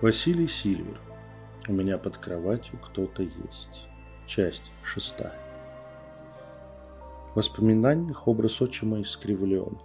[0.00, 1.00] Василий Сильвер.
[1.66, 3.88] У меня под кроватью кто-то есть.
[4.28, 5.34] Часть шестая.
[7.32, 9.76] В воспоминаниях образ отчима искривлен.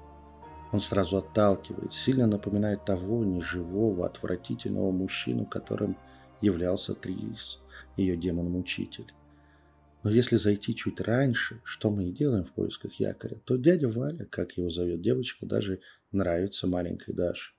[0.71, 5.97] Он сразу отталкивает, сильно напоминает того неживого, отвратительного мужчину, которым
[6.41, 7.59] являлся Трис,
[7.97, 9.11] ее демон-мучитель.
[10.03, 14.25] Но если зайти чуть раньше, что мы и делаем в поисках якоря, то дядя Валя,
[14.25, 15.79] как его зовет девочка, даже
[16.11, 17.55] нравится маленькой Даше.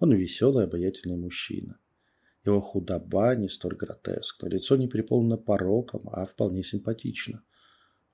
[0.00, 1.78] Он веселый, обаятельный мужчина.
[2.44, 7.42] Его худоба не столь гротескна, лицо не переполнено пороком, а вполне симпатично.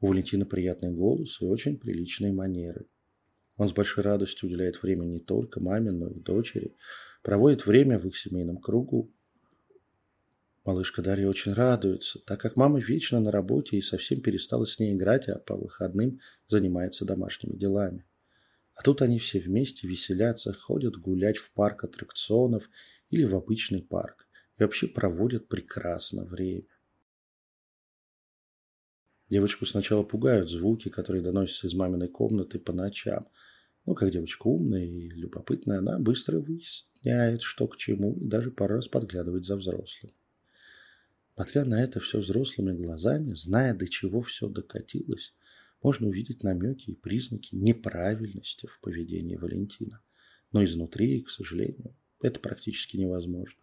[0.00, 2.86] У Валентина приятный голос и очень приличные манеры.
[3.56, 6.76] Он с большой радостью уделяет время не только маме, но и дочери,
[7.22, 9.12] проводит время в их семейном кругу.
[10.64, 14.94] Малышка Дарья очень радуется, так как мама вечно на работе и совсем перестала с ней
[14.94, 18.06] играть, а по выходным занимается домашними делами.
[18.74, 22.70] А тут они все вместе веселятся, ходят гулять в парк аттракционов
[23.10, 24.26] или в обычный парк.
[24.58, 26.64] И вообще проводят прекрасно время.
[29.28, 33.28] Девочку сначала пугают звуки, которые доносятся из маминой комнаты по ночам.
[33.86, 38.74] Но как девочка умная и любопытная, она быстро выясняет, что к чему, и даже пару
[38.76, 40.12] раз подглядывает за взрослым.
[41.34, 45.32] Смотря на это все взрослыми глазами, зная, до чего все докатилось,
[45.82, 50.02] можно увидеть намеки и признаки неправильности в поведении Валентина.
[50.52, 53.58] Но изнутри, к сожалению, это практически невозможно.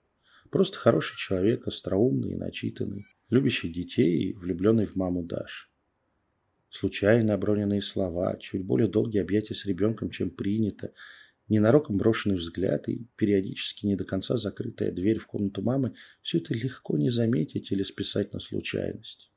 [0.50, 5.72] Просто хороший человек, остроумный и начитанный, любящий детей и влюбленный в маму Даш.
[6.70, 10.94] Случайно оброненные слова, чуть более долгие объятия с ребенком, чем принято,
[11.50, 16.54] ненароком брошенный взгляд и периодически не до конца закрытая дверь в комнату мамы– все это
[16.54, 19.32] легко не заметить или списать на случайность.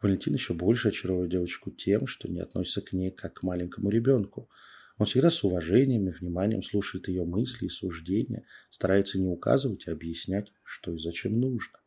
[0.00, 4.48] Валентин еще больше очаровывает девочку тем, что не относится к ней как к маленькому ребенку–
[4.98, 9.92] он всегда с уважением и вниманием слушает ее мысли и суждения, старается не указывать, а
[9.92, 11.78] объяснять, что и зачем нужно.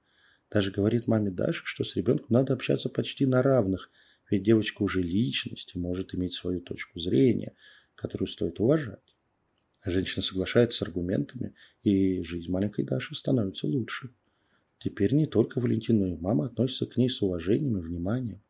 [0.50, 3.92] Даже говорит маме Даше, что с ребенком надо общаться почти на равных,
[4.30, 7.54] ведь девочка уже личность и может иметь свою точку зрения,
[7.96, 9.16] которую стоит уважать.
[9.84, 14.10] Женщина соглашается с аргументами, и жизнь маленькой Даши становится лучше.
[14.80, 18.42] Теперь не только Валентин, но и мама относятся к ней с уважением и вниманием.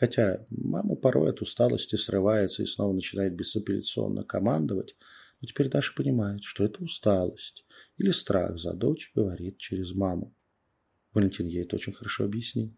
[0.00, 4.96] Хотя мама порой от усталости срывается и снова начинает безапелляционно командовать,
[5.42, 7.66] но теперь Даша понимает, что это усталость
[7.98, 10.34] или страх за дочь говорит через маму.
[11.12, 12.74] Валентин ей это очень хорошо объяснил.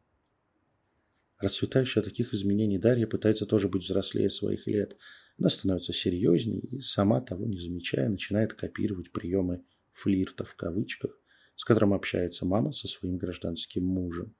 [1.39, 4.97] Расцветающая от таких изменений Дарья пытается тоже быть взрослее своих лет.
[5.39, 11.17] Она становится серьезнее и, сама того не замечая, начинает копировать приемы «флирта» в кавычках,
[11.55, 14.35] с которым общается мама со своим гражданским мужем.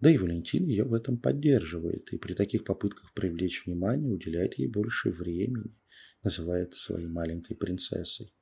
[0.00, 4.68] Да и Валентин ее в этом поддерживает, и при таких попытках привлечь внимание уделяет ей
[4.68, 5.74] больше времени,
[6.22, 8.32] называет своей маленькой принцессой.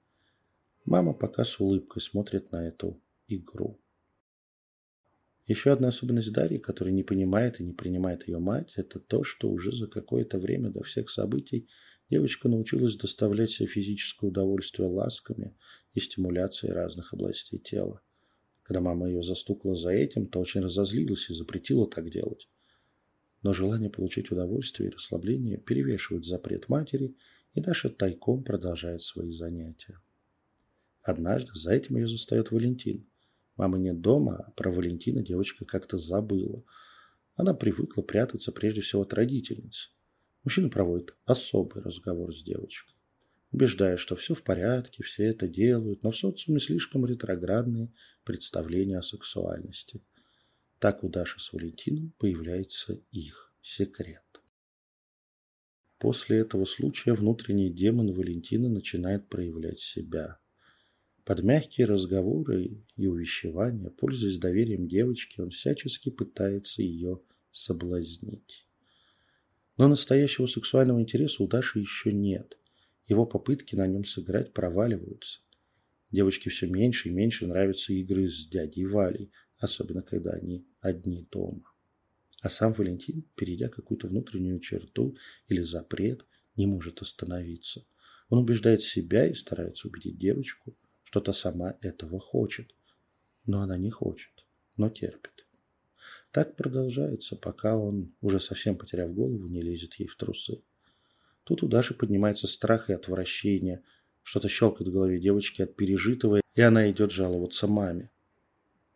[0.84, 3.80] Мама пока с улыбкой смотрит на эту игру.
[5.46, 9.48] Еще одна особенность Дарьи, которая не понимает и не принимает ее мать, это то, что
[9.48, 11.68] уже за какое-то время до всех событий
[12.10, 15.56] девочка научилась доставлять себе физическое удовольствие ласками
[15.94, 18.02] и стимуляцией разных областей тела.
[18.66, 22.48] Когда мама ее застукала за этим, то очень разозлилась и запретила так делать.
[23.44, 27.14] Но желание получить удовольствие и расслабление перевешивает запрет матери,
[27.54, 30.00] и Даша тайком продолжает свои занятия.
[31.00, 33.06] Однажды за этим ее застает Валентин.
[33.56, 36.64] Мамы нет дома, а про Валентина девочка как-то забыла.
[37.36, 39.90] Она привыкла прятаться прежде всего от родительницы.
[40.42, 42.95] Мужчина проводит особый разговор с девочкой
[43.56, 47.90] убеждая, что все в порядке, все это делают, но в социуме слишком ретроградные
[48.22, 50.02] представления о сексуальности.
[50.78, 54.22] Так у Даши с Валентином появляется их секрет.
[55.98, 60.38] После этого случая внутренний демон Валентина начинает проявлять себя.
[61.24, 67.22] Под мягкие разговоры и увещевания, пользуясь доверием девочки, он всячески пытается ее
[67.52, 68.66] соблазнить.
[69.78, 72.58] Но настоящего сексуального интереса у Даши еще нет–
[73.06, 75.40] его попытки на нем сыграть проваливаются.
[76.10, 81.62] Девочке все меньше и меньше нравятся игры с дядей Валей, особенно когда они одни дома.
[82.42, 85.16] А сам Валентин, перейдя какую-то внутреннюю черту
[85.48, 86.24] или запрет,
[86.56, 87.84] не может остановиться.
[88.28, 92.74] Он убеждает себя и старается убедить девочку, что та сама этого хочет.
[93.46, 94.44] Но она не хочет,
[94.76, 95.46] но терпит.
[96.32, 100.62] Так продолжается, пока он, уже совсем потеряв голову, не лезет ей в трусы.
[101.46, 103.84] Тут у Даши поднимается страх и отвращение.
[104.24, 108.10] Что-то щелкает в голове девочки от пережитого, и она идет жаловаться маме.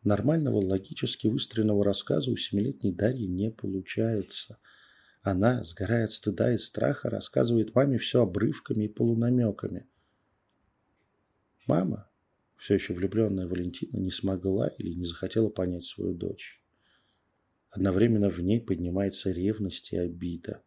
[0.02, 4.58] Нормального логически выстроенного рассказа у семилетней Дарьи не получается.
[5.23, 9.87] Она, сгорая от стыда и страха, рассказывает маме все обрывками и полунамеками.
[11.69, 12.11] Мама,
[12.56, 16.61] Все еще влюбленная Валентина не смогла или не захотела понять свою дочь.
[17.70, 20.64] Одновременно в ней поднимается ревность и обида.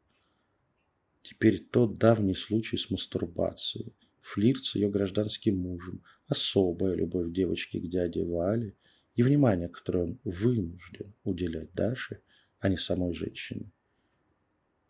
[1.24, 7.90] Теперь тот давний случай с мастурбацией, флирт с ее гражданским мужем, особая любовь девочки к
[7.90, 8.76] дяде Вале
[9.16, 12.22] и внимание, которое он вынужден уделять Даше,
[12.60, 13.72] а не самой женщине.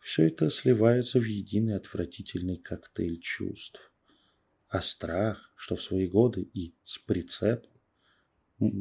[0.00, 3.92] Все это сливается в единый отвратительный коктейль чувств.
[4.68, 7.70] А страх, что в свои годы и с прицепом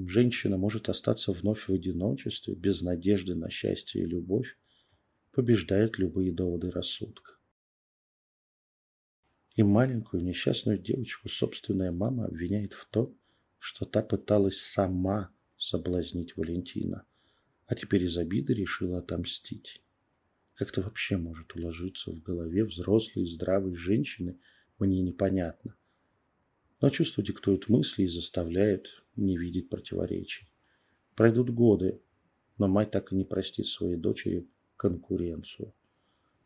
[0.08, 4.58] женщина может остаться вновь в одиночестве, без надежды на счастье и любовь,
[5.32, 7.33] побеждает любые доводы рассудка.
[9.56, 13.16] И маленькую несчастную девочку собственная мама обвиняет в том,
[13.60, 17.06] что та пыталась сама соблазнить Валентина,
[17.68, 19.82] а теперь из обиды решила отомстить.
[20.56, 24.38] Как это вообще может уложиться в голове взрослой здравой женщины,
[24.80, 25.76] мне непонятно
[26.84, 30.50] но чувство диктует мысли и заставляет не видеть противоречий.
[31.16, 32.02] Пройдут годы,
[32.58, 35.74] но мать так и не простит своей дочери конкуренцию.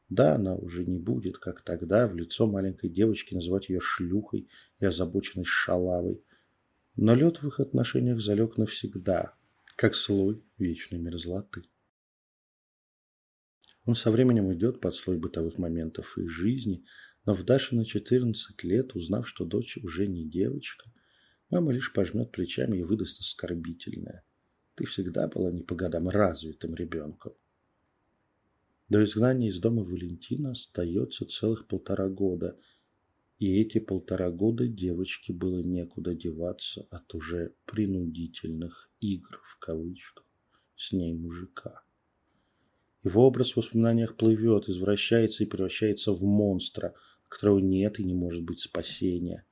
[0.09, 4.47] Да, она уже не будет, как тогда, в лицо маленькой девочки называть ее шлюхой
[4.79, 6.23] и озабоченной шалавой.
[6.95, 9.33] Но лед в их отношениях залег навсегда,
[9.75, 11.63] как слой вечной мерзлоты.
[13.85, 16.83] Он со временем идет под слой бытовых моментов и жизни,
[17.25, 20.89] но в Даше на 14 лет, узнав, что дочь уже не девочка,
[21.49, 24.23] мама лишь пожмет плечами и выдаст оскорбительное.
[24.75, 27.33] Ты всегда была не по годам развитым ребенком.
[28.89, 32.57] До изгнания из дома Валентина остается целых полтора года,
[33.37, 40.25] и эти полтора года девочке было некуда деваться от уже принудительных игр, в кавычках,
[40.75, 41.83] с ней мужика.
[43.03, 46.93] Его образ в воспоминаниях плывет, извращается и превращается в монстра,
[47.27, 49.45] которого нет и не может быть спасения.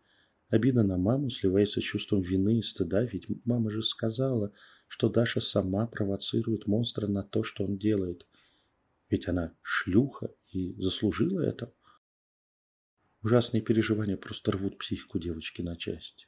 [0.49, 4.53] Обида на маму сливается с чувством вины и стыда, ведь мама же сказала,
[4.88, 8.25] что Даша сама провоцирует монстра на то, что он делает.
[9.15, 11.73] Ведь она шлюха и заслужила это.
[13.23, 16.27] Ужасные переживания просто рвут психику девочки на части.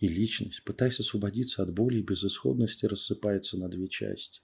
[0.00, 4.42] И личность, пытаясь освободиться от боли и безысходности, рассыпается на две части.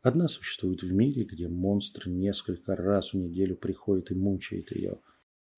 [0.00, 5.02] Одна существует в мире, где монстр несколько раз в неделю приходит и мучает ее,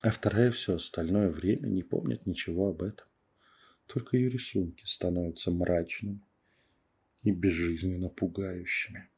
[0.00, 3.06] а вторая все остальное время не помнит ничего об этом.
[3.86, 6.20] Только ее рисунки становятся мрачными
[7.22, 9.08] и безжизненно пугающими.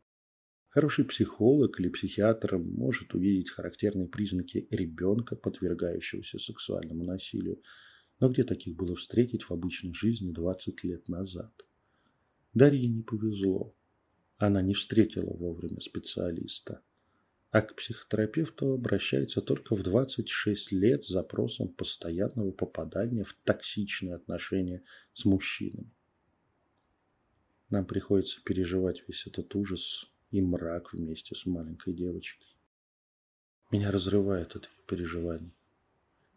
[0.73, 7.63] Хороший психолог или психиатр может увидеть характерные признаки ребенка, подвергающегося сексуальному насилию,
[8.21, 11.53] но где таких было встретить в обычной жизни 20 лет назад?
[12.55, 13.75] Дарье не повезло
[14.43, 16.83] она не встретила вовремя специалиста,
[17.53, 24.83] а к психотерапевту обращается только в 26 лет с запросом постоянного попадания в токсичные отношения
[25.15, 25.93] с мужчинами.
[27.71, 32.49] Нам приходится переживать весь этот ужас и мрак вместе с маленькой девочкой.
[33.71, 35.53] Меня разрывает это переживание.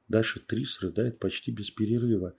[0.07, 2.35] Даша Трис рыдает почти без перерыва,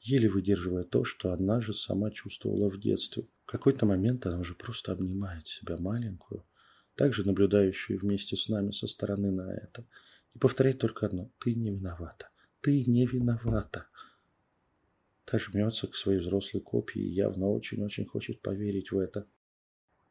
[0.00, 4.54] еле выдерживая то, что она же сама чувствовала в детстве– в какой-то момент она уже
[4.54, 6.44] просто обнимает себя маленькую,
[6.94, 9.84] также наблюдающую вместе с нами со стороны на это,
[10.36, 12.30] и повторяет только одно «Ты не виновата!
[12.60, 13.88] Ты не виновата!»
[15.24, 19.26] Та жмется к своей взрослой копии и явно очень-очень хочет поверить в это.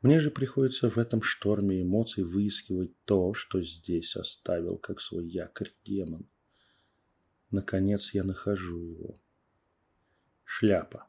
[0.01, 5.73] Мне же приходится в этом шторме эмоций выискивать то, что здесь оставил как свой якорь
[5.83, 6.25] демон.
[7.51, 9.19] Наконец я нахожу его.
[10.45, 11.07] Шляпа.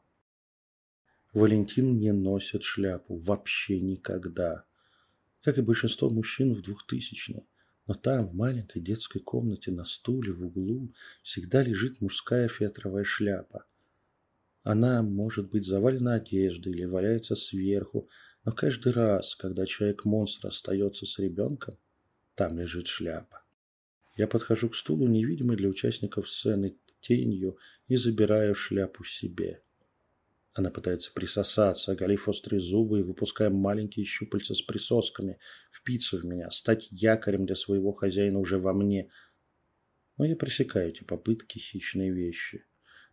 [1.31, 4.65] Валентин не носит шляпу вообще никогда.
[5.41, 7.45] Как и большинство мужчин в двухтысячные.
[7.87, 10.93] Но там, в маленькой детской комнате, на стуле в углу,
[11.23, 13.65] всегда лежит мужская фетровая шляпа.
[14.63, 18.09] Она может быть завалена одеждой или валяется сверху,
[18.45, 21.77] но каждый раз, когда человек-монстр остается с ребенком,
[22.35, 23.43] там лежит шляпа.
[24.15, 29.63] Я подхожу к стулу, невидимый для участников сцены, тенью и забираю шляпу себе.
[30.53, 35.39] Она пытается присосаться, оголив острые зубы и выпуская маленькие щупальца с присосками,
[35.71, 39.09] впиться в меня, стать якорем для своего хозяина уже во мне.
[40.17, 42.65] Но я пресекаю эти попытки хищные вещи.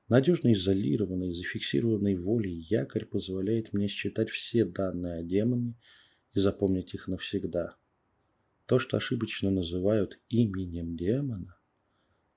[0.09, 5.75] Надежно изолированный, зафиксированный волей якорь позволяет мне считать все данные о демоне
[6.33, 7.77] и запомнить их навсегда.
[8.65, 11.59] То, что ошибочно называют именем демона,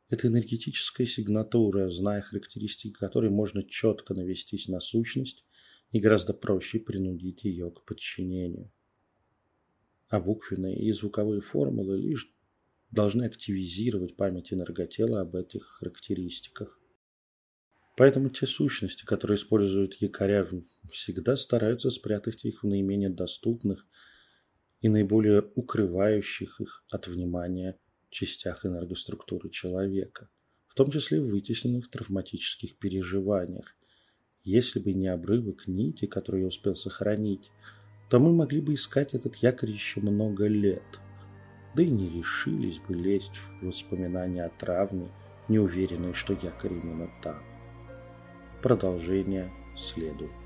[0.10, 5.46] это энергетическая сигнатура, зная характеристики которой можно четко навестись на сущность
[5.92, 8.70] и гораздо проще принудить ее к подчинению.
[10.10, 12.30] А буквенные и звуковые формулы лишь
[12.92, 16.81] должны активизировать память энерготела об этих характеристиках.
[17.98, 20.48] Поэтому те сущности, которые используют якоря,
[20.92, 23.86] всегда стараются спрятать их в наименее доступных
[24.80, 27.78] и наиболее укрывающих их от внимания
[28.10, 30.30] частях энергоструктуры человека,
[30.68, 33.76] в том числе в вытесненных травматических переживаниях.
[34.44, 37.52] Если бы не обрывок нити, который я успел сохранить,
[38.10, 40.84] то мы могли бы искать этот якорь еще много лет,
[41.76, 45.10] да и не решились бы лезть в воспоминания о травме,
[45.48, 47.51] не уверенные, что якорь именно там.
[48.62, 50.41] Продолжение следует.